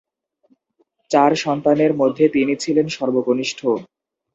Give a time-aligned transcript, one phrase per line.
[1.11, 3.59] চার সন্তানের মধ্যে তিনি ছিলেন সর্বকনিষ্ঠ।